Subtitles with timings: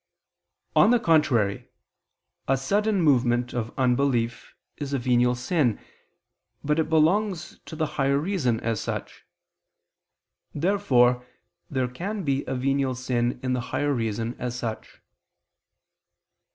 [0.75, 1.69] On the contrary,
[2.47, 5.79] A sudden movement of unbelief is a venial sin.
[6.63, 9.25] But it belongs to the higher reason as such.
[10.55, 11.23] Therefore
[11.69, 15.03] there can be a venial sin in the higher reason as such.